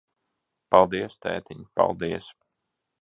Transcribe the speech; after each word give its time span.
Paldies, 0.75 1.17
tētiņ, 1.27 1.61
paldies. 1.81 2.33